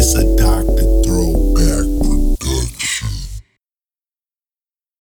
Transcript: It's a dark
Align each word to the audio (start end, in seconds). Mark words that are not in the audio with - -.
It's 0.00 0.14
a 0.14 0.36
dark 0.36 0.67